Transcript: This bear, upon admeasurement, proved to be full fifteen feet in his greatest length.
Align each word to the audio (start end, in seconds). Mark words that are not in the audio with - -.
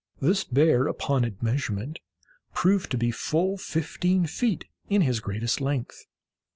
This 0.19 0.43
bear, 0.43 0.87
upon 0.87 1.23
admeasurement, 1.23 1.97
proved 2.55 2.89
to 2.89 2.97
be 2.97 3.11
full 3.11 3.55
fifteen 3.59 4.25
feet 4.25 4.65
in 4.89 5.01
his 5.03 5.19
greatest 5.19 5.61
length. 5.61 6.07